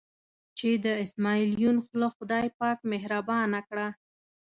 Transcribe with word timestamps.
چې 0.57 0.69
د 0.85 0.85
اسمعیل 1.03 1.49
یون 1.63 1.77
خوله 1.85 2.07
خدای 2.15 2.45
پاک 2.59 2.79
مهربانه 2.91 3.59
کړه. 3.69 3.87